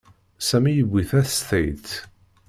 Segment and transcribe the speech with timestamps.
[0.47, 1.87] Sami yewwi tastaɣt.